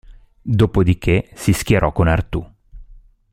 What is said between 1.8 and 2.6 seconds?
con Artù.